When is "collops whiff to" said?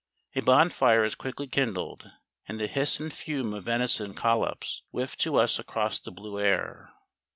4.15-5.35